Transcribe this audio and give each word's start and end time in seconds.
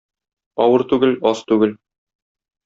Авыр 0.65 0.83
түгел, 0.93 1.13
аз 1.33 1.45
түгел 1.53 1.77